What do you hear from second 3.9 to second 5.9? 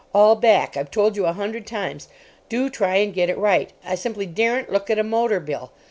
simply daren't look at a motor bill.